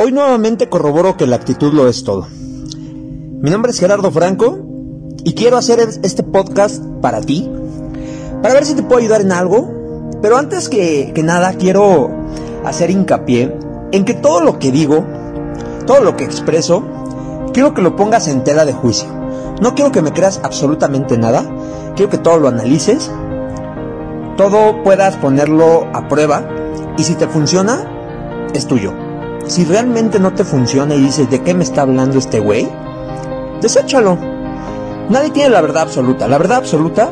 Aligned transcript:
Hoy 0.00 0.12
nuevamente 0.12 0.68
corroboro 0.68 1.16
que 1.16 1.26
la 1.26 1.34
actitud 1.34 1.72
lo 1.72 1.88
es 1.88 2.04
todo. 2.04 2.28
Mi 2.30 3.50
nombre 3.50 3.72
es 3.72 3.80
Gerardo 3.80 4.12
Franco 4.12 4.56
y 5.24 5.34
quiero 5.34 5.56
hacer 5.56 5.80
este 5.80 6.22
podcast 6.22 6.80
para 7.02 7.20
ti, 7.20 7.50
para 8.40 8.54
ver 8.54 8.64
si 8.64 8.74
te 8.74 8.84
puedo 8.84 9.00
ayudar 9.00 9.22
en 9.22 9.32
algo, 9.32 9.68
pero 10.22 10.36
antes 10.36 10.68
que, 10.68 11.12
nada 11.24 11.54
quiero 11.54 12.10
hacer 12.64 12.90
hincapié 12.90 13.58
en 13.90 14.04
que 14.04 14.14
todo 14.14 14.40
lo 14.40 14.60
que 14.60 14.70
digo, 14.70 15.04
todo 15.84 15.98
lo 15.98 16.16
que 16.16 16.22
expreso, 16.22 16.84
quiero 17.52 17.74
que 17.74 17.82
lo 17.82 17.96
pongas 17.96 18.28
en 18.28 18.44
tela 18.44 18.64
de 18.64 18.74
juicio. 18.74 19.08
No 19.60 19.74
quiero 19.74 19.90
que 19.90 20.00
me 20.00 20.12
creas 20.12 20.38
absolutamente 20.44 21.18
nada, 21.18 21.44
quiero 21.96 22.08
que 22.08 22.18
todo 22.18 22.38
lo 22.38 22.46
analices, 22.46 23.10
todo 24.36 24.80
puedas 24.84 25.16
ponerlo 25.16 25.88
a 25.92 26.06
prueba 26.06 26.48
y 26.96 27.02
si 27.02 27.16
te 27.16 27.26
funciona, 27.26 28.46
es 28.54 28.68
tuyo. 28.68 29.07
Si 29.48 29.64
realmente 29.64 30.20
no 30.20 30.34
te 30.34 30.44
funciona 30.44 30.94
y 30.94 31.00
dices, 31.00 31.30
¿de 31.30 31.42
qué 31.42 31.54
me 31.54 31.64
está 31.64 31.80
hablando 31.80 32.18
este 32.18 32.38
güey? 32.38 32.68
Deséchalo. 33.62 34.18
Nadie 35.08 35.30
tiene 35.30 35.48
la 35.48 35.62
verdad 35.62 35.84
absoluta. 35.84 36.28
La 36.28 36.36
verdad 36.36 36.58
absoluta 36.58 37.10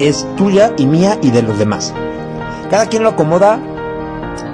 es 0.00 0.26
tuya 0.36 0.72
y 0.78 0.86
mía 0.86 1.18
y 1.20 1.30
de 1.30 1.42
los 1.42 1.58
demás. 1.58 1.92
Cada 2.70 2.86
quien 2.86 3.02
lo 3.02 3.10
acomoda 3.10 3.60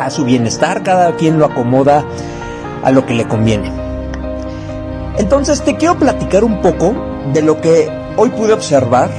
a 0.00 0.10
su 0.10 0.24
bienestar, 0.24 0.82
cada 0.82 1.14
quien 1.14 1.38
lo 1.38 1.46
acomoda 1.46 2.04
a 2.82 2.90
lo 2.90 3.06
que 3.06 3.14
le 3.14 3.28
conviene. 3.28 3.72
Entonces 5.16 5.62
te 5.62 5.76
quiero 5.76 5.96
platicar 5.96 6.42
un 6.42 6.60
poco 6.60 6.92
de 7.32 7.42
lo 7.42 7.60
que 7.60 7.88
hoy 8.16 8.30
pude 8.30 8.52
observar. 8.52 9.10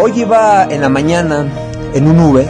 Hoy 0.00 0.20
iba 0.20 0.64
en 0.64 0.80
la 0.80 0.88
mañana 0.88 1.46
en 1.94 2.08
un 2.08 2.18
Uber, 2.18 2.48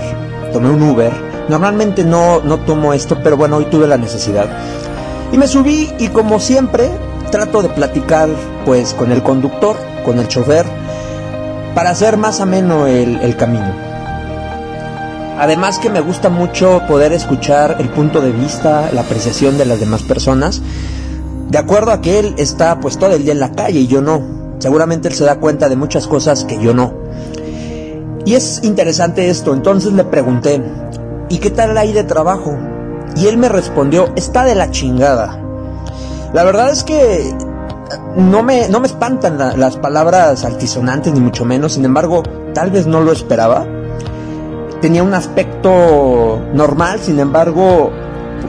tomé 0.54 0.70
un 0.70 0.82
Uber 0.82 1.31
Normalmente 1.48 2.04
no, 2.04 2.40
no 2.40 2.60
tomo 2.60 2.92
esto, 2.92 3.18
pero 3.22 3.36
bueno, 3.36 3.56
hoy 3.56 3.66
tuve 3.66 3.86
la 3.86 3.98
necesidad. 3.98 4.48
Y 5.32 5.38
me 5.38 5.46
subí 5.46 5.92
y 5.98 6.08
como 6.08 6.40
siempre 6.40 6.90
trato 7.30 7.62
de 7.62 7.70
platicar 7.70 8.28
pues 8.64 8.94
con 8.94 9.10
el 9.12 9.22
conductor, 9.22 9.76
con 10.04 10.18
el 10.18 10.28
chofer, 10.28 10.66
para 11.74 11.90
hacer 11.90 12.16
más 12.16 12.40
ameno 12.40 12.86
el, 12.86 13.20
el 13.20 13.36
camino. 13.36 13.72
Además 15.38 15.78
que 15.78 15.90
me 15.90 16.00
gusta 16.00 16.28
mucho 16.28 16.82
poder 16.86 17.12
escuchar 17.12 17.76
el 17.80 17.88
punto 17.88 18.20
de 18.20 18.30
vista, 18.30 18.90
la 18.92 19.00
apreciación 19.00 19.58
de 19.58 19.64
las 19.64 19.80
demás 19.80 20.02
personas, 20.02 20.62
de 21.48 21.58
acuerdo 21.58 21.90
a 21.90 22.00
que 22.00 22.18
él 22.18 22.34
está 22.36 22.78
pues 22.80 22.98
todo 22.98 23.14
el 23.14 23.24
día 23.24 23.32
en 23.32 23.40
la 23.40 23.52
calle 23.52 23.80
y 23.80 23.86
yo 23.86 24.00
no. 24.00 24.22
Seguramente 24.58 25.08
él 25.08 25.14
se 25.14 25.24
da 25.24 25.40
cuenta 25.40 25.68
de 25.68 25.76
muchas 25.76 26.06
cosas 26.06 26.44
que 26.44 26.62
yo 26.62 26.74
no. 26.74 26.94
Y 28.24 28.34
es 28.34 28.60
interesante 28.62 29.28
esto, 29.28 29.52
entonces 29.52 29.92
le 29.92 30.04
pregunté, 30.04 30.62
¿y 31.32 31.38
qué 31.38 31.50
tal 31.50 31.78
ahí 31.78 31.94
de 31.94 32.04
trabajo? 32.04 32.54
Y 33.16 33.26
él 33.26 33.38
me 33.38 33.48
respondió, 33.48 34.12
está 34.16 34.44
de 34.44 34.54
la 34.54 34.70
chingada. 34.70 35.40
La 36.34 36.44
verdad 36.44 36.70
es 36.70 36.84
que 36.84 37.34
no 38.16 38.42
me, 38.42 38.68
no 38.68 38.80
me 38.80 38.86
espantan 38.86 39.38
las 39.58 39.78
palabras 39.78 40.44
altisonantes, 40.44 41.14
ni 41.14 41.20
mucho 41.20 41.46
menos, 41.46 41.72
sin 41.72 41.86
embargo, 41.86 42.22
tal 42.52 42.70
vez 42.70 42.86
no 42.86 43.00
lo 43.00 43.12
esperaba. 43.12 43.64
Tenía 44.82 45.02
un 45.02 45.14
aspecto 45.14 46.38
normal, 46.52 47.00
sin 47.00 47.18
embargo, 47.18 47.90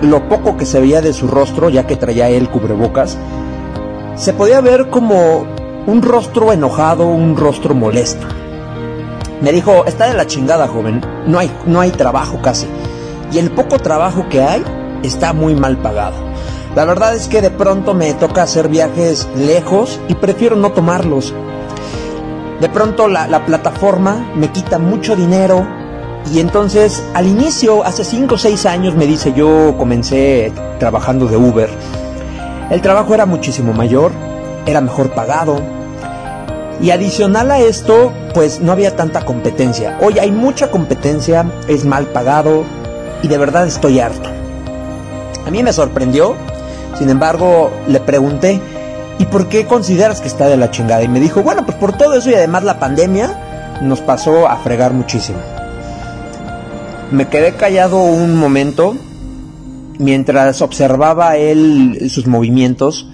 lo 0.02 0.28
poco 0.28 0.58
que 0.58 0.66
se 0.66 0.82
veía 0.82 1.00
de 1.00 1.14
su 1.14 1.30
rostro, 1.30 1.70
ya 1.70 1.88
que 1.88 1.96
traía 1.96 2.28
él 2.28 2.50
cubrebocas, 2.50 3.18
se 4.16 4.34
podía 4.34 4.60
ver 4.60 4.90
como 4.90 5.46
un 5.88 6.02
rostro 6.02 6.52
enojado, 6.52 7.08
un 7.08 7.38
rostro 7.38 7.74
molesto. 7.74 8.28
Me 9.42 9.52
dijo, 9.52 9.86
está 9.86 10.08
de 10.08 10.14
la 10.14 10.28
chingada, 10.28 10.68
joven. 10.68 11.02
No 11.28 11.40
hay, 11.40 11.52
no 11.66 11.82
hay 11.82 11.92
trabajo 11.92 12.42
casi. 12.42 12.68
Y 13.32 13.40
el 13.40 13.52
poco 13.52 13.80
trabajo 13.80 14.28
que 14.30 14.42
hay 14.42 14.64
está 15.04 15.34
muy 15.34 15.56
mal 15.56 15.78
pagado. 15.78 16.16
La 16.76 16.86
verdad 16.86 17.16
es 17.16 17.28
que 17.28 17.42
de 17.42 17.52
pronto 17.52 17.94
me 17.94 18.14
toca 18.14 18.44
hacer 18.44 18.68
viajes 18.68 19.28
lejos 19.36 20.00
y 20.08 20.16
prefiero 20.16 20.56
no 20.56 20.72
tomarlos. 20.72 21.34
De 22.60 22.70
pronto 22.70 23.08
la, 23.08 23.28
la 23.28 23.46
plataforma 23.46 24.32
me 24.36 24.52
quita 24.52 24.80
mucho 24.80 25.16
dinero 25.16 25.68
y 26.32 26.40
entonces 26.40 27.04
al 27.14 27.28
inicio, 27.28 27.84
hace 27.84 28.04
5 28.04 28.36
o 28.36 28.38
6 28.38 28.66
años, 28.66 28.96
me 28.96 29.06
dice, 29.06 29.34
yo 29.34 29.76
comencé 29.78 30.52
trabajando 30.80 31.28
de 31.28 31.38
Uber. 31.38 31.70
El 32.70 32.82
trabajo 32.82 33.14
era 33.14 33.26
muchísimo 33.26 33.74
mayor, 33.74 34.12
era 34.66 34.82
mejor 34.82 35.12
pagado, 35.12 35.58
y 36.82 36.92
adicional 36.92 37.52
a 37.52 37.60
esto, 37.60 38.12
pues 38.34 38.60
no 38.60 38.72
había 38.72 38.96
tanta 38.96 39.26
competencia. 39.26 39.98
Hoy 40.02 40.20
hay 40.20 40.32
mucha 40.32 40.72
competencia, 40.72 41.46
es 41.68 41.86
mal 41.86 42.08
pagado 42.08 42.64
y 43.22 43.28
de 43.28 43.38
verdad 43.38 43.68
estoy 43.68 44.00
harto. 44.00 44.30
A 45.46 45.52
mí 45.52 45.62
me 45.62 45.74
sorprendió, 45.74 46.36
sin 46.98 47.10
embargo 47.10 47.72
le 47.88 48.00
pregunté, 48.00 48.60
¿y 49.20 49.26
por 49.26 49.48
qué 49.48 49.66
consideras 49.66 50.22
que 50.22 50.28
está 50.28 50.48
de 50.48 50.58
la 50.58 50.72
chingada? 50.72 51.04
Y 51.04 51.08
me 51.08 51.20
dijo, 51.20 51.44
bueno, 51.44 51.66
pues 51.66 51.78
por 51.78 51.98
todo 51.98 52.16
eso 52.16 52.30
y 52.30 52.36
además 52.36 52.64
la 52.64 52.80
pandemia 52.80 53.80
nos 53.82 54.02
pasó 54.02 54.48
a 54.48 54.58
fregar 54.58 54.94
muchísimo. 54.94 55.40
Me 57.12 57.28
quedé 57.28 57.54
callado 57.56 58.02
un 58.02 58.36
momento 58.36 58.96
mientras 60.00 60.62
observaba 60.62 61.38
él 61.38 62.10
sus 62.10 62.26
movimientos 62.26 63.08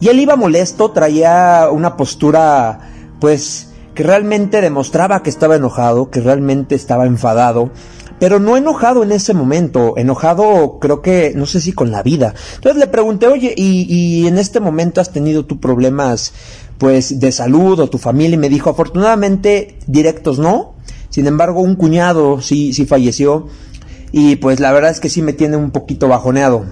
y 0.00 0.08
él 0.08 0.20
iba 0.20 0.36
molesto, 0.36 0.90
traía 0.90 1.68
una 1.70 1.96
postura 1.96 2.80
pues 3.20 3.73
que 3.94 4.02
realmente 4.02 4.60
demostraba 4.60 5.22
que 5.22 5.30
estaba 5.30 5.56
enojado, 5.56 6.10
que 6.10 6.20
realmente 6.20 6.74
estaba 6.74 7.06
enfadado, 7.06 7.70
pero 8.18 8.40
no 8.40 8.56
enojado 8.56 9.02
en 9.02 9.12
ese 9.12 9.34
momento, 9.34 9.94
enojado 9.96 10.78
creo 10.80 11.02
que, 11.02 11.32
no 11.34 11.46
sé 11.46 11.60
si 11.60 11.72
con 11.72 11.90
la 11.90 12.02
vida. 12.02 12.34
Entonces 12.56 12.78
le 12.78 12.86
pregunté, 12.86 13.26
oye, 13.26 13.54
¿y, 13.56 14.26
en 14.26 14.38
este 14.38 14.60
momento 14.60 15.00
has 15.00 15.12
tenido 15.12 15.44
tú 15.44 15.60
problemas, 15.60 16.32
pues, 16.78 17.20
de 17.20 17.32
salud 17.32 17.78
o 17.80 17.90
tu 17.90 17.98
familia? 17.98 18.34
Y 18.34 18.38
me 18.38 18.48
dijo, 18.48 18.70
afortunadamente, 18.70 19.78
directos 19.86 20.38
no, 20.38 20.74
sin 21.10 21.26
embargo, 21.26 21.60
un 21.60 21.76
cuñado 21.76 22.40
sí, 22.40 22.72
sí 22.72 22.86
falleció, 22.86 23.46
y 24.10 24.36
pues 24.36 24.60
la 24.60 24.70
verdad 24.70 24.92
es 24.92 25.00
que 25.00 25.08
sí 25.08 25.22
me 25.22 25.32
tiene 25.32 25.56
un 25.56 25.72
poquito 25.72 26.06
bajoneado. 26.06 26.64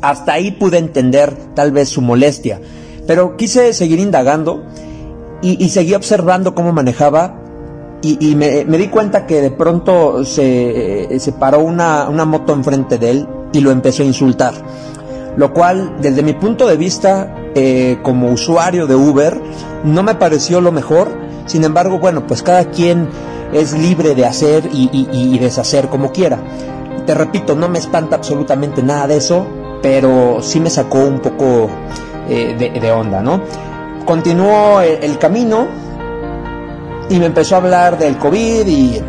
Hasta 0.00 0.32
ahí 0.32 0.52
pude 0.52 0.78
entender 0.78 1.34
tal 1.54 1.70
vez 1.70 1.90
su 1.90 2.00
molestia, 2.00 2.60
pero 3.06 3.36
quise 3.36 3.74
seguir 3.74 3.98
indagando 3.98 4.64
y, 5.44 5.68
seguí 5.68 5.94
observando 5.94 6.54
cómo 6.54 6.72
manejaba 6.72 7.36
y, 8.02 8.34
me, 8.34 8.64
di 8.64 8.88
cuenta 8.88 9.26
que 9.26 9.40
de 9.40 9.50
pronto 9.50 10.24
se, 10.24 11.18
se 11.18 11.32
paró 11.32 11.60
una, 11.60 12.08
moto 12.24 12.52
enfrente 12.52 12.98
de 12.98 13.10
él 13.10 13.28
y 13.52 13.60
lo 13.60 13.70
empezó 13.70 14.02
a 14.02 14.06
insultar. 14.06 14.54
Lo 15.36 15.52
cual, 15.52 15.96
desde 16.00 16.22
mi 16.22 16.32
punto 16.32 16.66
de 16.66 16.76
vista, 16.76 17.34
eh, 17.54 17.98
como 18.02 18.30
usuario 18.30 18.86
de 18.86 18.94
Uber, 18.94 19.40
no 19.84 20.02
me 20.02 20.14
pareció 20.14 20.60
lo 20.60 20.70
mejor. 20.70 21.08
Sin 21.46 21.64
embargo, 21.64 21.98
bueno, 21.98 22.26
pues 22.26 22.42
cada 22.42 22.70
quien 22.70 23.08
es 23.52 23.72
libre 23.72 24.14
de 24.14 24.26
hacer 24.26 24.68
y, 24.72 25.38
deshacer 25.38 25.88
como 25.88 26.12
quiera. 26.12 26.38
Te 27.06 27.14
repito, 27.14 27.54
no 27.54 27.68
me 27.68 27.78
espanta 27.78 28.16
absolutamente 28.16 28.82
nada 28.82 29.08
de 29.08 29.16
eso, 29.16 29.46
pero 29.82 30.38
sí 30.40 30.60
me 30.60 30.70
sacó 30.70 30.98
un 30.98 31.20
poco 31.20 31.68
eh, 32.28 32.54
de, 32.58 32.80
de 32.80 32.92
onda, 32.92 33.20
¿no? 33.20 33.42
Continuó 34.04 34.80
el, 34.80 35.18
camino 35.18 35.66
y 37.08 37.18
me 37.18 37.26
empezó 37.26 37.56
a 37.56 37.58
hablar 37.58 37.98
del 37.98 38.16
COVID 38.18 38.66
y 38.66 39.00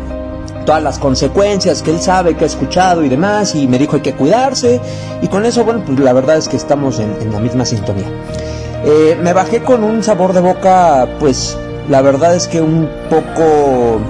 todas 0.64 0.82
las 0.82 0.98
consecuencias 0.98 1.82
que 1.82 1.92
él 1.92 2.00
sabe, 2.00 2.34
que 2.34 2.44
ha 2.44 2.46
escuchado 2.46 3.02
y 3.04 3.08
demás, 3.08 3.54
y 3.54 3.68
me 3.68 3.78
dijo 3.78 3.96
hay 3.96 4.02
que 4.02 4.14
cuidarse, 4.14 4.80
y 5.22 5.28
con 5.28 5.44
eso, 5.46 5.64
bueno, 5.64 5.82
pues 5.86 5.98
la 6.00 6.12
verdad 6.12 6.36
es 6.36 6.48
que 6.48 6.56
estamos 6.56 6.98
en, 6.98 7.32
la 7.32 7.38
misma 7.38 7.64
sintonía. 7.64 8.08
Eh, 8.84 9.16
me 9.22 9.32
bajé 9.32 9.62
con 9.62 9.84
un 9.84 10.02
sabor 10.02 10.32
de 10.32 10.40
boca, 10.40 11.06
pues 11.20 11.56
la 11.88 12.02
verdad 12.02 12.34
es 12.34 12.48
que 12.48 12.60
un 12.60 12.88
poco, 13.08 14.00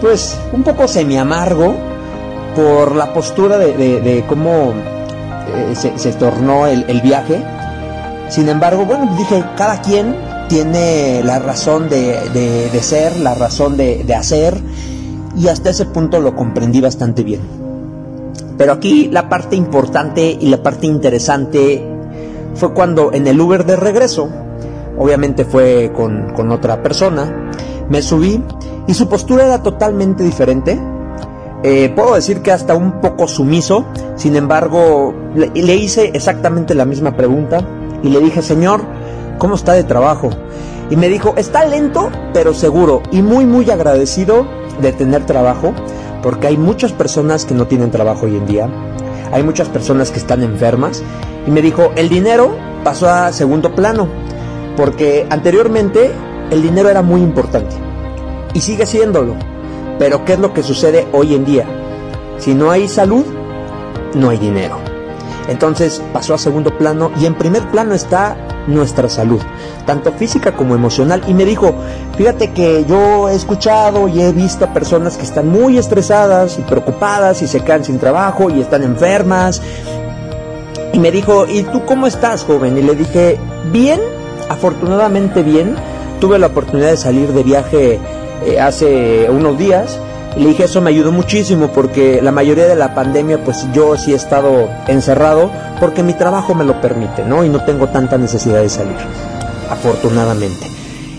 pues 0.00 0.38
un 0.52 0.62
poco 0.62 0.86
semi 0.86 1.18
amargo 1.18 1.74
por 2.54 2.94
la 2.94 3.12
postura 3.12 3.58
de, 3.58 4.24
cómo 4.28 4.72
eh, 5.54 5.74
se, 5.74 6.12
tornó 6.12 6.66
el 6.66 7.00
viaje 7.02 7.42
sin 8.28 8.48
embargo, 8.48 8.86
bueno, 8.86 9.14
dije, 9.16 9.44
cada 9.56 9.80
quien 9.82 10.16
tiene 10.48 11.22
la 11.24 11.38
razón 11.38 11.88
de, 11.88 12.70
ser, 12.82 13.16
la 13.16 13.34
razón 13.34 13.76
de, 13.76 14.14
hacer, 14.14 14.54
y 15.34 15.48
hasta 15.48 15.70
ese 15.70 15.86
punto 15.86 16.20
lo 16.20 16.36
comprendí 16.36 16.80
bastante 16.80 17.22
bien. 17.22 17.40
Pero 18.58 18.72
aquí 18.72 19.08
la 19.10 19.28
parte 19.30 19.56
importante 19.56 20.36
y 20.38 20.48
la 20.48 20.62
parte 20.62 20.86
interesante 20.86 21.82
fue 22.54 22.74
cuando 22.74 23.12
en 23.12 23.26
el 23.26 23.40
Uber 23.40 23.64
de 23.64 23.76
regreso, 23.76 24.28
obviamente 24.98 25.44
fue 25.44 25.90
con, 25.96 26.34
con 26.34 26.52
otra 26.52 26.82
persona, 26.82 27.50
me 27.88 28.02
subí 28.02 28.42
y 28.86 28.94
su 28.94 29.08
postura 29.08 29.46
era 29.46 29.62
totalmente 29.62 30.22
diferente. 30.22 30.78
Eh, 31.62 31.92
puedo 31.94 32.14
decir 32.14 32.42
que 32.42 32.52
hasta 32.52 32.74
un 32.74 33.00
poco 33.00 33.26
sumiso, 33.26 33.86
sin 34.16 34.36
embargo, 34.36 35.14
le 35.34 35.76
hice 35.76 36.10
exactamente 36.12 36.74
la 36.74 36.84
misma 36.84 37.16
pregunta 37.16 37.66
y 38.02 38.08
le 38.08 38.20
dije, 38.20 38.42
Señor, 38.42 38.82
¿cómo 39.38 39.54
está 39.54 39.72
de 39.72 39.84
trabajo? 39.84 40.30
Y 40.90 40.96
me 40.96 41.08
dijo, 41.08 41.34
está 41.36 41.64
lento, 41.64 42.10
pero 42.34 42.52
seguro 42.54 43.02
y 43.10 43.22
muy, 43.22 43.46
muy 43.46 43.70
agradecido 43.70 44.46
de 44.80 44.92
tener 44.92 45.24
trabajo, 45.24 45.72
porque 46.22 46.48
hay 46.48 46.56
muchas 46.56 46.92
personas 46.92 47.44
que 47.44 47.54
no 47.54 47.66
tienen 47.66 47.90
trabajo 47.90 48.26
hoy 48.26 48.36
en 48.36 48.46
día. 48.46 48.68
hay 49.32 49.42
muchas 49.42 49.68
personas 49.68 50.10
que 50.10 50.18
están 50.18 50.42
enfermas. 50.42 51.02
Y 51.46 51.50
me 51.50 51.62
dijo, 51.62 51.90
el 51.96 52.10
dinero 52.10 52.54
pasó 52.84 53.08
a 53.08 53.32
segundo 53.32 53.74
plano, 53.74 54.06
porque 54.76 55.26
anteriormente 55.30 56.10
el 56.50 56.62
dinero 56.62 56.90
era 56.90 57.00
muy 57.00 57.22
importante. 57.22 57.74
Y 58.52 58.60
sigue 58.60 58.84
siéndolo. 58.84 59.34
Pero 59.98 60.24
¿qué 60.26 60.34
es 60.34 60.38
lo 60.38 60.52
que 60.52 60.62
sucede 60.62 61.06
hoy 61.12 61.34
en 61.34 61.44
día? 61.44 61.64
Si 62.38 62.54
no 62.54 62.70
hay 62.70 62.88
salud, 62.88 63.24
no 64.14 64.28
hay 64.28 64.36
dinero. 64.36 64.81
Entonces 65.48 66.02
pasó 66.12 66.34
a 66.34 66.38
segundo 66.38 66.76
plano 66.76 67.10
y 67.20 67.26
en 67.26 67.34
primer 67.34 67.68
plano 67.70 67.94
está 67.94 68.36
nuestra 68.66 69.08
salud, 69.08 69.40
tanto 69.86 70.12
física 70.12 70.52
como 70.54 70.74
emocional. 70.74 71.22
Y 71.26 71.34
me 71.34 71.44
dijo, 71.44 71.74
fíjate 72.16 72.52
que 72.52 72.84
yo 72.84 73.28
he 73.28 73.34
escuchado 73.34 74.08
y 74.08 74.22
he 74.22 74.32
visto 74.32 74.64
a 74.64 74.72
personas 74.72 75.16
que 75.16 75.24
están 75.24 75.48
muy 75.48 75.78
estresadas 75.78 76.58
y 76.58 76.62
preocupadas 76.62 77.42
y 77.42 77.48
se 77.48 77.60
quedan 77.60 77.84
sin 77.84 77.98
trabajo 77.98 78.50
y 78.50 78.60
están 78.60 78.82
enfermas. 78.82 79.60
Y 80.92 80.98
me 80.98 81.10
dijo, 81.10 81.46
¿y 81.46 81.62
tú 81.64 81.84
cómo 81.86 82.06
estás, 82.06 82.44
joven? 82.44 82.78
Y 82.78 82.82
le 82.82 82.94
dije, 82.94 83.38
bien, 83.72 84.00
afortunadamente 84.48 85.42
bien. 85.42 85.74
Tuve 86.20 86.38
la 86.38 86.48
oportunidad 86.48 86.90
de 86.90 86.96
salir 86.96 87.32
de 87.32 87.42
viaje 87.42 87.98
eh, 88.46 88.60
hace 88.60 89.28
unos 89.28 89.58
días 89.58 89.98
y 90.36 90.40
le 90.40 90.48
dije, 90.48 90.64
eso 90.64 90.80
me 90.80 90.90
ayudó 90.90 91.12
muchísimo 91.12 91.68
porque 91.68 92.22
la 92.22 92.32
mayoría 92.32 92.66
de 92.66 92.74
la 92.74 92.94
pandemia, 92.94 93.44
pues 93.44 93.66
yo 93.74 93.96
sí 93.96 94.12
he 94.12 94.16
estado 94.16 94.68
encerrado 94.88 95.50
porque 95.78 96.02
mi 96.02 96.14
trabajo 96.14 96.54
me 96.54 96.64
lo 96.64 96.80
permite, 96.80 97.24
¿no? 97.24 97.44
Y 97.44 97.50
no 97.50 97.64
tengo 97.64 97.88
tanta 97.88 98.16
necesidad 98.16 98.62
de 98.62 98.68
salir, 98.68 98.96
afortunadamente. 99.68 100.66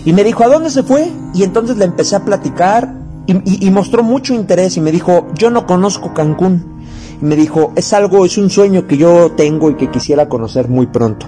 Y 0.04 0.12
me 0.12 0.24
dijo, 0.24 0.42
¿a 0.42 0.48
dónde 0.48 0.70
se 0.70 0.82
fue? 0.82 1.10
Y 1.32 1.44
entonces 1.44 1.76
le 1.76 1.84
empecé 1.84 2.16
a 2.16 2.24
platicar 2.24 2.92
y, 3.26 3.70
mostró 3.70 4.02
mucho 4.02 4.34
interés 4.34 4.76
y 4.76 4.80
me 4.80 4.92
dijo, 4.92 5.28
yo 5.34 5.50
no 5.50 5.66
conozco 5.66 6.12
Cancún. 6.12 6.82
Y 7.22 7.24
me 7.24 7.36
dijo, 7.36 7.72
es 7.76 7.92
algo, 7.92 8.26
es 8.26 8.36
un 8.36 8.50
sueño 8.50 8.86
que 8.86 8.98
yo 8.98 9.32
tengo 9.32 9.70
y 9.70 9.76
que 9.76 9.90
quisiera 9.90 10.28
conocer 10.28 10.68
muy 10.68 10.86
pronto. 10.88 11.26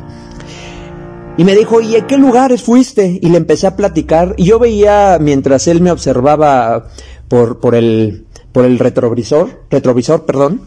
Y 1.38 1.44
me 1.44 1.54
dijo, 1.54 1.80
¿y 1.80 1.96
a 1.96 2.06
qué 2.06 2.18
lugares 2.18 2.62
fuiste? 2.62 3.18
Y 3.22 3.28
le 3.28 3.36
empecé 3.36 3.66
a 3.66 3.76
platicar. 3.76 4.34
Y 4.36 4.44
yo 4.44 4.58
veía, 4.58 5.18
mientras 5.20 5.68
él 5.68 5.80
me 5.80 5.90
observaba 5.90 6.86
por, 7.28 7.60
por, 7.60 7.74
el, 7.74 8.26
por 8.52 8.64
el 8.64 8.78
retrovisor, 8.78 9.64
retrovisor, 9.70 10.24
perdón, 10.24 10.62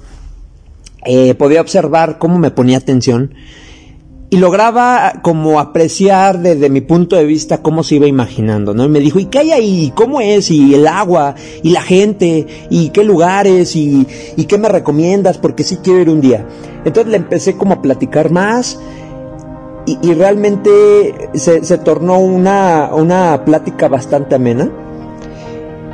eh, 1.06 1.34
podía 1.36 1.62
observar 1.62 2.18
cómo 2.20 2.38
me 2.40 2.52
ponía 2.52 2.78
atención 2.78 3.34
y 4.32 4.38
lograba 4.38 5.22
como 5.24 5.60
apreciar 5.60 6.40
desde 6.40 6.70
mi 6.70 6.82
punto 6.82 7.16
de 7.16 7.26
vista 7.26 7.64
cómo 7.64 7.84
se 7.84 7.96
iba 7.96 8.06
imaginando, 8.06 8.76
¿no? 8.76 8.86
Y 8.86 8.90
me 8.90 9.00
dijo, 9.00 9.20
¿y 9.20 9.26
qué 9.26 9.40
hay 9.40 9.52
ahí? 9.52 9.94
¿Cómo 9.96 10.22
es? 10.22 10.52
Y 10.52 10.76
el 10.76 10.86
agua, 10.86 11.34
y 11.64 11.72
la 11.72 11.82
gente, 11.82 12.46
y 12.70 12.90
qué 12.90 13.04
lugares, 13.04 13.76
y, 13.76 14.06
y 14.36 14.46
qué 14.46 14.60
me 14.60 14.70
recomiendas, 14.70 15.40
porque 15.40 15.64
sí 15.64 15.78
quiero 15.78 16.02
ir 16.02 16.10
un 16.10 16.22
día. 16.22 16.46
Entonces 16.86 17.10
le 17.10 17.18
empecé 17.18 17.58
como 17.58 17.74
a 17.74 17.82
platicar 17.82 18.30
más, 18.30 18.80
y, 19.88 19.98
y 20.04 20.14
realmente 20.14 21.30
se, 21.34 21.66
se 21.66 21.78
tornó 21.80 22.20
una, 22.20 22.92
una 22.94 23.44
plática 23.46 23.88
bastante 23.88 24.36
amena 24.36 24.70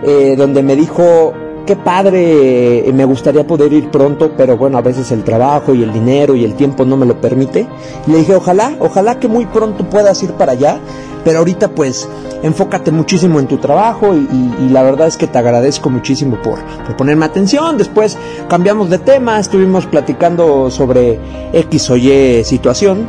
eh, 0.03 0.35
donde 0.37 0.63
me 0.63 0.75
dijo, 0.75 1.33
qué 1.65 1.75
padre, 1.75 2.87
eh, 2.87 2.93
me 2.93 3.05
gustaría 3.05 3.45
poder 3.45 3.73
ir 3.73 3.89
pronto, 3.89 4.31
pero 4.37 4.57
bueno, 4.57 4.77
a 4.77 4.81
veces 4.81 5.11
el 5.11 5.23
trabajo 5.23 5.73
y 5.73 5.83
el 5.83 5.91
dinero 5.91 6.35
y 6.35 6.45
el 6.45 6.53
tiempo 6.53 6.85
no 6.85 6.95
me 6.95 7.05
lo 7.05 7.19
permite. 7.19 7.67
Y 8.07 8.11
le 8.11 8.19
dije, 8.19 8.35
ojalá, 8.35 8.75
ojalá 8.79 9.19
que 9.19 9.27
muy 9.27 9.45
pronto 9.45 9.83
puedas 9.89 10.21
ir 10.23 10.31
para 10.33 10.53
allá, 10.53 10.79
pero 11.23 11.39
ahorita 11.39 11.69
pues 11.69 12.07
enfócate 12.43 12.91
muchísimo 12.91 13.39
en 13.39 13.47
tu 13.47 13.57
trabajo 13.57 14.13
y, 14.15 14.69
la 14.69 14.83
verdad 14.83 15.07
es 15.07 15.17
que 15.17 15.27
te 15.27 15.37
agradezco 15.37 15.89
muchísimo 15.89 16.37
por, 16.41 16.59
por, 16.85 16.95
ponerme 16.95 17.25
atención. 17.25 17.77
Después 17.77 18.17
cambiamos 18.47 18.89
de 18.89 18.99
tema, 18.99 19.39
estuvimos 19.39 19.85
platicando 19.85 20.69
sobre 20.69 21.19
X 21.53 21.89
o 21.89 21.97
Y 21.97 22.43
situación, 22.43 23.07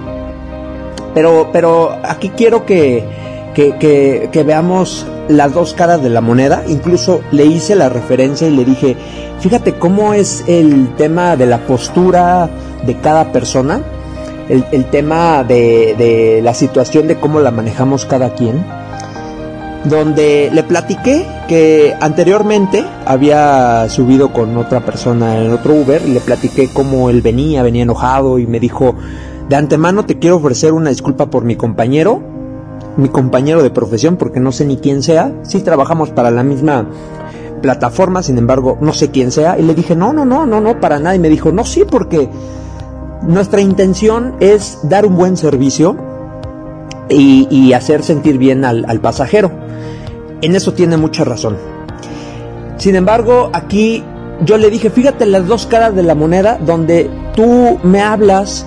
pero, 1.14 1.48
pero 1.52 1.96
aquí 2.02 2.30
quiero 2.30 2.64
que, 2.64 3.04
que, 3.54 4.28
que 4.30 4.42
veamos 4.42 5.06
las 5.28 5.52
dos 5.52 5.74
caras 5.74 6.02
de 6.02 6.10
la 6.10 6.20
moneda. 6.20 6.64
Incluso 6.68 7.20
le 7.32 7.46
hice 7.46 7.74
la 7.74 7.88
referencia 7.88 8.48
y 8.48 8.56
le 8.56 8.64
dije, 8.64 8.96
fíjate 9.40 9.74
cómo 9.74 10.14
es 10.14 10.44
el 10.46 10.94
tema 10.96 11.36
de 11.36 11.46
la 11.46 11.66
postura 11.66 12.48
de 12.86 12.96
cada 13.00 13.32
persona, 13.32 13.80
el, 14.48 14.84
tema 14.86 15.42
de, 15.42 15.94
de, 15.98 16.40
la 16.42 16.54
situación 16.54 17.08
de 17.08 17.16
cómo 17.16 17.40
la 17.40 17.50
manejamos 17.50 18.04
cada 18.04 18.34
quien. 18.34 18.64
Donde 19.84 20.50
le 20.52 20.62
platiqué 20.64 21.26
que 21.46 21.94
anteriormente 22.00 22.84
había 23.04 23.88
subido 23.88 24.32
con 24.32 24.56
otra 24.56 24.80
persona 24.80 25.40
en 25.40 25.52
otro 25.52 25.74
Uber 25.74 26.02
y 26.04 26.10
le 26.10 26.20
platiqué 26.20 26.68
cómo 26.72 27.08
él 27.08 27.22
venía, 27.22 27.62
venía 27.62 27.84
enojado 27.84 28.40
y 28.40 28.46
me 28.48 28.58
dijo, 28.58 28.96
de 29.48 29.54
antemano 29.54 30.04
te 30.04 30.18
quiero 30.18 30.36
ofrecer 30.36 30.72
una 30.72 30.90
disculpa 30.90 31.26
por 31.26 31.44
mi 31.44 31.54
compañero, 31.54 32.20
mi 32.96 33.08
compañero 33.08 33.62
de 33.62 33.70
profesión, 33.70 34.16
porque 34.16 34.40
no 34.40 34.52
sé 34.52 34.64
ni 34.64 34.76
quién 34.76 35.02
sea. 35.02 35.32
Sí 35.42 35.60
trabajamos 35.60 36.10
para 36.10 36.30
la 36.30 36.42
misma 36.42 36.86
plataforma, 37.62 38.22
sin 38.22 38.38
embargo, 38.38 38.78
no 38.80 38.92
sé 38.92 39.10
quién 39.10 39.30
sea. 39.30 39.58
Y 39.58 39.62
le 39.62 39.74
dije, 39.74 39.96
no, 39.96 40.12
no, 40.12 40.24
no, 40.24 40.46
no, 40.46 40.60
no, 40.60 40.80
para 40.80 40.98
nada. 40.98 41.16
Y 41.16 41.18
me 41.18 41.28
dijo, 41.28 41.52
no, 41.52 41.64
sí, 41.64 41.84
porque 41.88 42.28
nuestra 43.22 43.60
intención 43.60 44.34
es 44.40 44.78
dar 44.84 45.06
un 45.06 45.16
buen 45.16 45.36
servicio 45.36 45.96
y, 47.08 47.72
hacer 47.72 48.02
sentir 48.02 48.38
bien 48.38 48.64
al, 48.64 49.00
pasajero. 49.00 49.50
En 50.42 50.54
eso 50.54 50.72
tiene 50.74 50.96
mucha 50.96 51.24
razón. 51.24 51.56
Sin 52.76 52.94
embargo, 52.94 53.50
aquí 53.52 54.04
yo 54.44 54.58
le 54.58 54.70
dije, 54.70 54.90
fíjate 54.90 55.26
las 55.26 55.46
dos 55.46 55.66
caras 55.66 55.94
de 55.94 56.02
la 56.02 56.14
moneda 56.14 56.58
donde 56.64 57.10
tú 57.34 57.78
me 57.82 58.02
hablas 58.02 58.66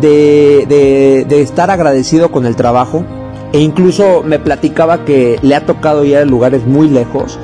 de, 0.00 1.26
estar 1.42 1.70
agradecido 1.70 2.30
con 2.30 2.46
el 2.46 2.56
trabajo, 2.56 3.04
e 3.52 3.60
incluso 3.60 4.22
me 4.22 4.38
platicaba 4.38 5.04
que 5.04 5.38
le 5.42 5.54
ha 5.54 5.66
tocado 5.66 6.04
ir 6.04 6.16
a 6.16 6.24
lugares 6.24 6.66
muy 6.66 6.88
lejos, 6.88 7.38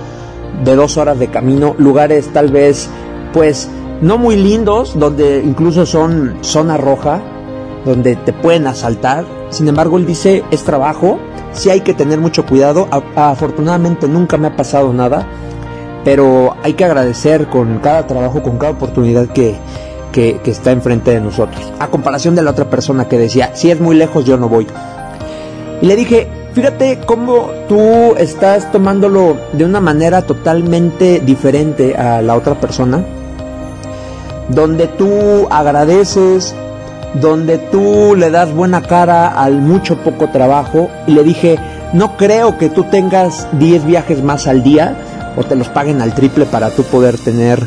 de 0.65 0.75
dos 0.75 0.97
horas 0.97 1.19
de 1.19 1.29
camino, 1.29 1.75
lugares 1.79 2.29
tal 2.33 2.51
vez, 2.51 2.89
pues, 3.33 3.69
no 4.01 4.17
muy 4.19 4.37
lindos, 4.37 4.99
donde 4.99 5.43
incluso 5.45 5.87
son 5.87 6.39
zona 6.41 6.77
roja, 6.77 7.21
donde 7.85 8.17
te 8.17 8.33
pueden 8.33 8.67
asaltar. 8.67 9.25
Sin 9.51 9.69
embargo, 9.69 9.99
él 9.99 10.07
dice, 10.07 10.45
es 10.51 10.65
trabajo, 10.65 11.19
sí 11.53 11.71
hay 11.71 11.81
que 11.81 11.95
tener 11.95 12.19
mucho 12.19 12.47
cuidado. 12.47 12.89
afortunadamente 13.17 14.09
nunca 14.09 14.37
me 14.37 14.49
ha 14.49 14.57
pasado 14.57 14.93
nada, 14.93 15.27
pero 16.05 16.57
hay 16.63 16.75
que 16.75 16.85
agradecer 16.85 17.49
con 17.49 17.79
cada 17.81 18.07
trabajo, 18.07 18.43
con 18.43 18.57
cada 18.59 18.73
oportunidad 18.73 19.29
que, 19.29 19.57
que, 20.13 20.41
que 20.43 20.51
está 20.51 20.73
enfrente 20.73 21.11
de 21.11 21.21
nosotros. 21.21 21.73
A 21.79 21.89
comparación 21.89 22.35
de 22.35 22.43
la 22.43 22.53
otra 22.53 22.71
persona 22.71 23.09
que 23.09 23.19
decía, 23.19 23.51
si 23.55 23.71
es 23.71 23.81
muy 23.81 23.97
lejos 23.97 24.25
yo 24.25 24.39
no 24.39 24.49
voy. 24.49 24.67
Y 25.81 25.87
le 25.87 25.97
dije, 25.97 26.27
fíjate 26.55 27.01
cómo 27.07 27.51
tú 27.69 28.17
estás 28.17 28.71
tomándolo 28.73 29.37
de 29.53 29.65
una 29.65 29.81
manera 29.81 30.23
totalmente 30.23 31.21
diferente 31.21 31.97
a 31.97 32.21
la 32.23 32.35
otra 32.35 32.61
persona, 32.61 33.05
donde 34.49 34.87
tú 34.89 35.47
agradeces, 35.51 36.55
donde 37.21 37.59
tú 37.59 38.15
le 38.17 38.31
das 38.31 38.53
buena 38.55 38.83
cara 38.83 39.29
al 39.29 39.61
mucho 39.61 39.97
poco 39.99 40.31
trabajo. 40.31 40.89
Y 41.07 41.13
le 41.13 41.23
dije, 41.23 41.59
no 41.93 42.17
creo 42.17 42.59
que 42.59 42.69
tú 42.69 42.85
tengas 42.85 43.47
10 43.59 43.87
viajes 43.87 44.23
más 44.23 44.47
al 44.47 44.63
día 44.63 44.97
o 45.37 45.45
te 45.45 45.57
los 45.57 45.69
paguen 45.69 46.03
al 46.03 46.15
triple 46.15 46.47
para 46.47 46.71
tú 46.71 46.83
poder 46.83 47.17
tener 47.19 47.67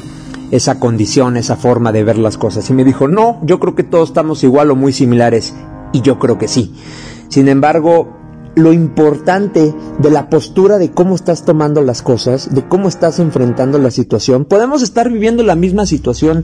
esa 0.52 0.80
condición, 0.80 1.38
esa 1.38 1.56
forma 1.56 1.92
de 1.92 2.04
ver 2.04 2.18
las 2.18 2.38
cosas. 2.38 2.70
Y 2.70 2.74
me 2.74 2.84
dijo, 2.84 3.08
no, 3.08 3.40
yo 3.44 3.60
creo 3.60 3.74
que 3.74 3.84
todos 3.84 4.10
estamos 4.10 4.44
igual 4.44 4.70
o 4.72 4.76
muy 4.76 4.92
similares. 4.92 5.54
Y 5.94 6.02
yo 6.02 6.20
creo 6.20 6.38
que 6.38 6.48
sí. 6.48 6.74
Sin 7.32 7.48
embargo, 7.48 8.10
lo 8.56 8.74
importante 8.74 9.74
de 10.00 10.12
la 10.12 10.30
postura 10.30 10.78
de 10.78 10.92
cómo 10.92 11.16
estás 11.16 11.46
tomando 11.46 11.82
las 11.82 12.02
cosas, 12.02 12.54
de 12.54 12.68
cómo 12.68 12.90
estás 12.90 13.20
enfrentando 13.20 13.78
la 13.78 13.90
situación, 13.90 14.44
podemos 14.44 14.82
estar 14.82 15.10
viviendo 15.10 15.42
la 15.42 15.56
misma 15.56 15.86
situación 15.86 16.44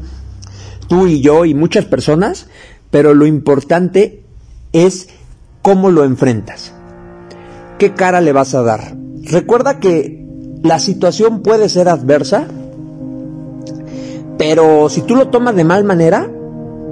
tú 0.87 1.07
y 1.07 1.19
yo 1.19 1.43
y 1.43 1.53
muchas 1.53 1.83
personas, 1.83 2.47
pero 2.89 3.13
lo 3.13 3.25
importante 3.25 4.23
es 4.71 5.09
cómo 5.61 5.91
lo 5.91 6.05
enfrentas. 6.05 6.71
¿Qué 7.79 7.93
cara 7.93 8.21
le 8.21 8.31
vas 8.31 8.55
a 8.55 8.61
dar? 8.61 8.95
Recuerda 9.23 9.81
que 9.81 10.25
la 10.63 10.79
situación 10.79 11.41
puede 11.41 11.67
ser 11.67 11.89
adversa, 11.89 12.47
pero 14.37 14.87
si 14.87 15.01
tú 15.01 15.17
lo 15.17 15.27
tomas 15.27 15.57
de 15.57 15.65
mal 15.65 15.83
manera, 15.83 16.31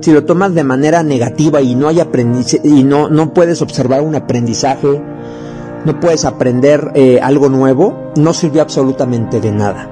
si 0.05 0.11
lo 0.11 0.23
tomas 0.23 0.53
de 0.53 0.63
manera 0.63 1.01
negativa 1.01 1.63
y 1.63 1.73
no 1.73 1.87
hay 1.87 1.99
aprendizaje 1.99 2.61
y 2.63 2.83
no, 2.83 3.09
no 3.09 3.33
puedes 3.33 3.63
observar 3.63 4.01
un 4.01 4.13
aprendizaje, 4.13 5.01
no 5.83 5.99
puedes 5.99 6.25
aprender 6.25 6.91
eh, 6.93 7.19
algo 7.23 7.49
nuevo, 7.49 8.11
no 8.15 8.31
sirve 8.31 8.61
absolutamente 8.61 9.41
de 9.41 9.51
nada. 9.51 9.89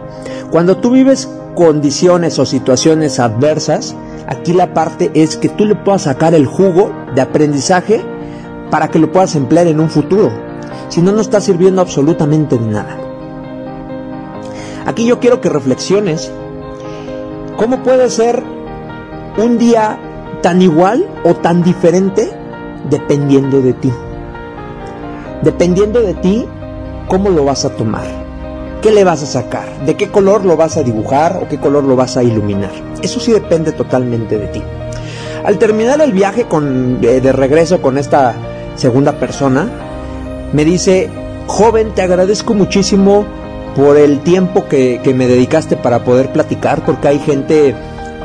Cuando 0.52 0.78
tú 0.78 0.92
vives 0.92 1.28
condiciones 1.56 2.38
o 2.38 2.46
situaciones 2.46 3.20
adversas, 3.20 3.96
aquí 4.28 4.54
la 4.54 4.76
parte 4.76 5.10
es 5.16 5.36
que 5.36 5.50
tú 5.50 5.66
le 5.66 5.74
puedas 5.74 6.04
sacar 6.04 6.36
el 6.36 6.46
jugo 6.46 6.92
de 7.16 7.22
aprendizaje 7.22 8.06
para 8.70 8.90
que 8.90 9.00
lo 9.00 9.12
puedas 9.12 9.34
emplear 9.34 9.66
en 9.66 9.80
un 9.80 9.90
futuro. 9.90 10.32
Si 10.90 11.02
no, 11.02 11.12
no 11.12 11.22
está 11.22 11.42
sirviendo 11.42 11.82
absolutamente 11.82 12.56
de 12.56 12.68
nada. 12.68 13.00
Aquí 14.86 15.08
yo 15.08 15.20
quiero 15.20 15.42
que 15.42 15.50
reflexiones 15.50 16.32
cómo 17.58 17.82
puede 17.82 18.12
ser 18.12 18.53
un 19.38 19.58
día 19.58 20.00
tan 20.42 20.62
igual 20.62 21.06
o 21.24 21.36
tan 21.36 21.64
diferente 21.64 22.32
dependiendo 22.90 23.62
de 23.62 23.74
ti. 23.74 23.92
Dependiendo 25.42 26.02
de 26.02 26.14
ti, 26.16 26.48
¿cómo 27.08 27.30
lo 27.30 27.46
vas 27.46 27.66
a 27.66 27.70
tomar? 27.70 28.06
¿Qué 28.82 28.92
le 28.92 29.04
vas 29.04 29.24
a 29.24 29.26
sacar? 29.26 29.86
¿De 29.86 29.96
qué 29.96 30.10
color 30.10 30.46
lo 30.46 30.58
vas 30.58 30.78
a 30.78 30.84
dibujar 30.84 31.40
o 31.42 31.48
qué 31.48 31.60
color 31.60 31.84
lo 31.84 31.96
vas 31.96 32.18
a 32.18 32.24
iluminar? 32.24 32.72
Eso 33.02 33.20
sí 33.20 33.32
depende 33.32 33.72
totalmente 33.72 34.38
de 34.38 34.48
ti. 34.48 34.62
Al 35.46 35.58
terminar 35.58 36.02
el 36.02 36.12
viaje 36.12 36.46
con, 36.46 37.02
de, 37.02 37.22
de 37.22 37.32
regreso 37.32 37.82
con 37.82 37.98
esta 37.98 38.36
segunda 38.76 39.14
persona, 39.14 39.70
me 40.54 40.66
dice, 40.66 41.10
joven, 41.48 41.92
te 41.94 42.02
agradezco 42.02 42.54
muchísimo 42.54 43.26
por 43.76 43.98
el 43.98 44.20
tiempo 44.20 44.68
que, 44.68 45.02
me 45.16 45.28
dedicaste 45.28 45.76
para 45.76 46.04
poder 46.04 46.32
platicar, 46.32 46.86
porque 46.86 47.08
hay 47.08 47.20
gente 47.20 47.76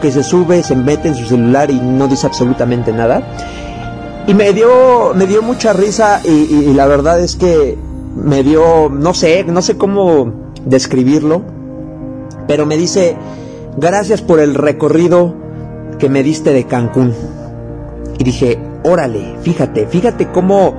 que 0.00 0.10
se 0.10 0.22
sube, 0.22 0.62
se 0.62 0.74
mete 0.74 1.08
en 1.08 1.14
su 1.14 1.24
celular 1.24 1.70
y 1.70 1.80
no 1.80 2.08
dice 2.08 2.26
absolutamente 2.26 2.92
nada. 2.92 3.22
Y 4.26 4.34
me 4.34 4.52
dio, 4.52 5.14
me 5.14 5.26
dio 5.26 5.42
mucha 5.42 5.72
risa 5.72 6.20
y, 6.24 6.72
la 6.74 6.86
verdad 6.86 7.20
es 7.20 7.36
que 7.36 7.78
me 8.14 8.42
dio, 8.42 8.90
no 8.90 9.14
sé, 9.14 9.44
no 9.44 9.62
sé 9.62 9.76
cómo 9.76 10.32
describirlo, 10.64 11.42
pero 12.46 12.66
me 12.66 12.76
dice, 12.76 13.16
gracias 13.76 14.20
por 14.20 14.40
el 14.40 14.54
recorrido 14.54 15.34
que 15.98 16.08
me 16.08 16.22
diste 16.22 16.52
de 16.52 16.64
Cancún. 16.64 17.14
Y 18.18 18.24
dije, 18.24 18.58
órale, 18.84 19.36
fíjate, 19.42 19.86
fíjate 19.86 20.30
cómo, 20.30 20.74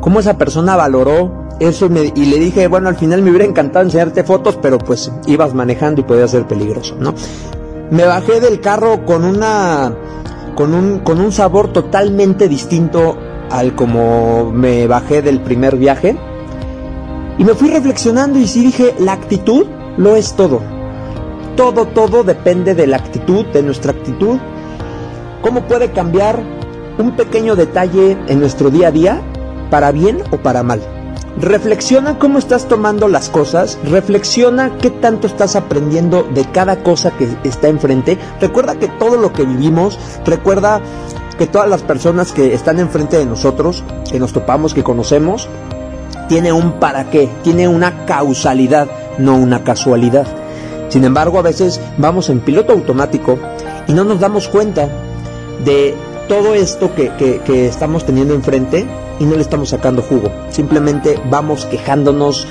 cómo 0.00 0.20
esa 0.20 0.36
persona 0.36 0.74
valoró 0.74 1.46
eso 1.60 1.86
y 1.86 2.24
le 2.24 2.38
dije, 2.38 2.68
bueno, 2.68 2.88
al 2.88 2.96
final 2.96 3.22
me 3.22 3.30
hubiera 3.30 3.44
encantado 3.44 3.84
enseñarte 3.84 4.24
fotos, 4.24 4.58
pero 4.60 4.78
pues 4.78 5.10
ibas 5.26 5.54
manejando 5.54 6.00
y 6.00 6.04
podía 6.04 6.28
ser 6.28 6.46
peligroso, 6.46 6.96
¿no? 6.98 7.14
Me 7.90 8.04
bajé 8.04 8.40
del 8.40 8.60
carro 8.60 9.06
con 9.06 9.24
una 9.24 9.94
con 10.54 10.74
un 10.74 10.98
con 10.98 11.20
un 11.20 11.32
sabor 11.32 11.72
totalmente 11.72 12.48
distinto 12.48 13.16
al 13.50 13.74
como 13.74 14.52
me 14.52 14.86
bajé 14.86 15.22
del 15.22 15.40
primer 15.40 15.76
viaje. 15.76 16.16
Y 17.38 17.44
me 17.44 17.54
fui 17.54 17.70
reflexionando 17.70 18.38
y 18.38 18.46
sí 18.46 18.62
dije, 18.62 18.94
la 18.98 19.12
actitud 19.12 19.66
lo 19.96 20.16
es 20.16 20.34
todo. 20.34 20.60
Todo 21.56 21.86
todo 21.86 22.24
depende 22.24 22.74
de 22.74 22.86
la 22.86 22.98
actitud, 22.98 23.46
de 23.46 23.62
nuestra 23.62 23.92
actitud. 23.92 24.38
¿Cómo 25.40 25.66
puede 25.66 25.92
cambiar 25.92 26.42
un 26.98 27.16
pequeño 27.16 27.56
detalle 27.56 28.18
en 28.26 28.40
nuestro 28.40 28.70
día 28.70 28.88
a 28.88 28.92
día 28.92 29.22
para 29.70 29.92
bien 29.92 30.22
o 30.30 30.36
para 30.36 30.62
mal? 30.62 30.97
Reflexiona 31.36 32.18
cómo 32.18 32.38
estás 32.38 32.66
tomando 32.66 33.06
las 33.06 33.28
cosas, 33.28 33.78
reflexiona 33.84 34.76
qué 34.78 34.90
tanto 34.90 35.26
estás 35.26 35.54
aprendiendo 35.54 36.24
de 36.24 36.44
cada 36.50 36.82
cosa 36.82 37.12
que 37.12 37.28
está 37.44 37.68
enfrente. 37.68 38.18
Recuerda 38.40 38.76
que 38.76 38.88
todo 38.88 39.16
lo 39.16 39.32
que 39.32 39.44
vivimos, 39.44 39.98
recuerda 40.24 40.80
que 41.38 41.46
todas 41.46 41.68
las 41.68 41.82
personas 41.82 42.32
que 42.32 42.54
están 42.54 42.80
enfrente 42.80 43.16
de 43.16 43.26
nosotros, 43.26 43.84
que 44.10 44.18
nos 44.18 44.32
topamos, 44.32 44.74
que 44.74 44.82
conocemos, 44.82 45.48
tiene 46.28 46.52
un 46.52 46.72
para 46.72 47.08
qué, 47.10 47.28
tiene 47.42 47.68
una 47.68 48.04
causalidad, 48.04 48.88
no 49.18 49.36
una 49.36 49.62
casualidad. 49.62 50.26
Sin 50.88 51.04
embargo, 51.04 51.38
a 51.38 51.42
veces 51.42 51.80
vamos 51.98 52.30
en 52.30 52.40
piloto 52.40 52.72
automático 52.72 53.38
y 53.86 53.92
no 53.92 54.04
nos 54.04 54.18
damos 54.18 54.48
cuenta 54.48 54.88
de 55.64 55.94
todo 56.28 56.54
esto 56.54 56.94
que, 56.94 57.10
que, 57.16 57.40
que 57.40 57.66
estamos 57.66 58.04
teniendo 58.04 58.34
enfrente 58.34 58.86
y 59.20 59.24
no 59.24 59.34
le 59.34 59.42
estamos 59.42 59.70
sacando 59.70 60.02
jugo. 60.02 60.30
Simplemente 60.50 61.18
vamos 61.30 61.66
quejándonos, 61.66 62.46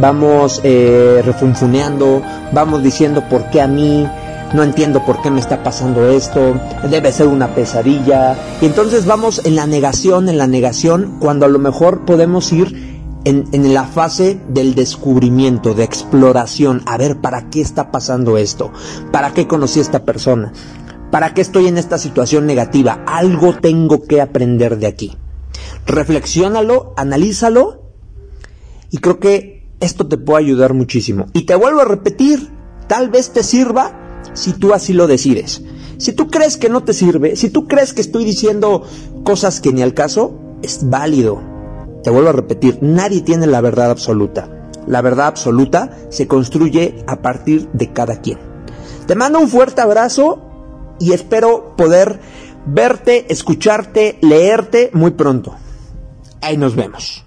vamos 0.00 0.60
eh, 0.64 1.22
refunfuneando, 1.24 2.22
vamos 2.52 2.82
diciendo 2.82 3.24
por 3.28 3.50
qué 3.50 3.60
a 3.60 3.66
mí, 3.66 4.06
no 4.54 4.62
entiendo 4.62 5.04
por 5.04 5.22
qué 5.22 5.30
me 5.30 5.40
está 5.40 5.62
pasando 5.62 6.08
esto, 6.08 6.54
debe 6.90 7.12
ser 7.12 7.28
una 7.28 7.54
pesadilla. 7.54 8.36
Y 8.60 8.66
entonces 8.66 9.06
vamos 9.06 9.42
en 9.44 9.56
la 9.56 9.66
negación, 9.66 10.28
en 10.28 10.38
la 10.38 10.46
negación, 10.46 11.16
cuando 11.20 11.46
a 11.46 11.48
lo 11.48 11.58
mejor 11.58 12.04
podemos 12.04 12.52
ir 12.52 12.96
en, 13.24 13.44
en, 13.52 13.74
la 13.74 13.84
fase 13.84 14.40
del 14.48 14.74
descubrimiento, 14.74 15.74
de 15.74 15.82
exploración, 15.82 16.82
a 16.86 16.96
ver 16.96 17.16
para 17.16 17.50
qué 17.50 17.60
está 17.60 17.90
pasando 17.90 18.38
esto, 18.38 18.70
para 19.10 19.32
qué 19.34 19.48
conocí 19.48 19.80
a 19.80 19.82
esta 19.82 20.04
persona, 20.04 20.52
para 21.10 21.34
qué 21.34 21.40
estoy 21.40 21.66
en 21.66 21.76
esta 21.76 21.98
situación 21.98 22.46
negativa, 22.46 23.02
algo 23.06 23.54
tengo 23.54 24.04
que 24.04 24.20
aprender 24.20 24.78
de 24.78 24.86
aquí 24.86 25.16
reflexiónalo, 25.86 26.94
analízalo 26.96 27.82
y 28.90 28.98
creo 28.98 29.18
que 29.18 29.68
esto 29.80 30.06
te 30.06 30.18
puede 30.18 30.44
ayudar 30.44 30.74
muchísimo. 30.74 31.26
Y 31.32 31.42
te 31.42 31.54
vuelvo 31.54 31.80
a 31.80 31.84
repetir, 31.84 32.50
tal 32.88 33.10
vez 33.10 33.30
te 33.30 33.42
sirva 33.42 34.22
si 34.34 34.52
tú 34.52 34.74
así 34.74 34.92
lo 34.92 35.06
decides. 35.06 35.62
Si 35.98 36.12
tú 36.12 36.28
crees 36.28 36.56
que 36.56 36.68
no 36.68 36.84
te 36.84 36.92
sirve, 36.92 37.36
si 37.36 37.48
tú 37.48 37.66
crees 37.66 37.94
que 37.94 38.02
estoy 38.02 38.24
diciendo 38.24 38.82
cosas 39.24 39.60
que 39.60 39.72
ni 39.72 39.82
al 39.82 39.94
caso, 39.94 40.38
es 40.62 40.90
válido. 40.90 41.40
Te 42.02 42.10
vuelvo 42.10 42.28
a 42.30 42.32
repetir, 42.32 42.78
nadie 42.82 43.22
tiene 43.22 43.46
la 43.46 43.60
verdad 43.60 43.90
absoluta. 43.90 44.70
La 44.86 45.02
verdad 45.02 45.26
absoluta 45.26 45.96
se 46.10 46.26
construye 46.26 47.02
a 47.06 47.22
partir 47.22 47.68
de 47.72 47.92
cada 47.92 48.20
quien. 48.20 48.38
Te 49.06 49.14
mando 49.14 49.38
un 49.40 49.48
fuerte 49.48 49.80
abrazo 49.80 50.42
y 51.00 51.12
espero 51.12 51.74
poder 51.76 52.20
verte, 52.66 53.32
escucharte, 53.32 54.18
leerte 54.20 54.90
muy 54.92 55.12
pronto. 55.12 55.56
Ahí 56.40 56.56
nos 56.56 56.74
vemos. 56.76 57.25